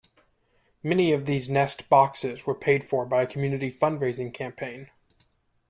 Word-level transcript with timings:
Many 0.81 1.11
of 1.13 1.27
these 1.27 1.47
nest 1.47 1.87
boxes 1.87 2.43
were 2.47 2.55
paid 2.55 2.83
for 2.83 3.05
by 3.05 3.21
a 3.21 3.27
community 3.27 3.71
fundraising 3.71 4.33
campaign. 4.33 4.89